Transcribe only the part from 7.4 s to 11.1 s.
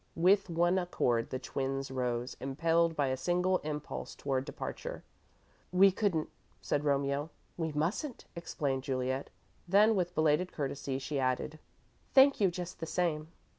"We mustn't," explained Juliet. Then, with belated courtesy,